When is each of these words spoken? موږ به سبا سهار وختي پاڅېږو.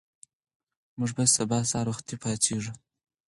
موږ 0.97 1.11
به 1.17 1.23
سبا 1.35 1.59
سهار 1.71 1.87
وختي 1.89 2.15
پاڅېږو. 2.21 2.73